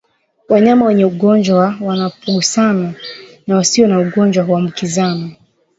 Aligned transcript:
Wanyama 0.49 0.85
wenye 0.85 1.05
ugonjwa 1.05 1.75
wanapogusana 1.81 2.93
na 3.47 3.55
wasio 3.55 3.87
na 3.87 3.99
ugonjwa 3.99 4.43
huambukizana 4.43 5.29